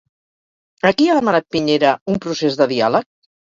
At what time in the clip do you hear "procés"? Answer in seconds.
2.27-2.61